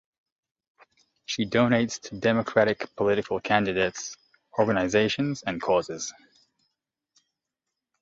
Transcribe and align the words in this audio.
She 1.27 1.45
donates 1.45 1.99
to 2.09 2.15
Democratic 2.19 2.87
political 2.95 3.39
candidates, 3.39 4.17
organizations, 4.57 5.43
and 5.45 5.61
causes. 5.61 6.11